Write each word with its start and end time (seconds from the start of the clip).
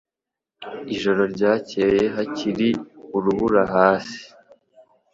Ijoro 0.93 1.21
ryakeye 1.33 2.03
haracyari 2.15 2.69
urubura 3.15 3.63
hasi 3.73 4.21